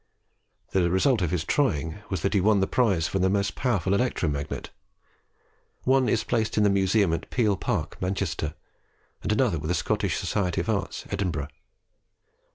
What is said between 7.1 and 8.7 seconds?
at Peel Park, Manchester,